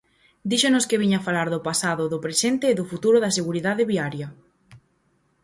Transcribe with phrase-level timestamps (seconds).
[0.51, 4.27] Díxonos que viña falar do pasado, do presente e do futuro da seguridade viaria.